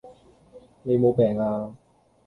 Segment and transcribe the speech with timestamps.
[0.81, 1.71] 你無病呀?